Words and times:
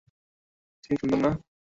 ঠিক 0.83 0.95
সুন্দর 1.01 1.19
না। 1.19 1.31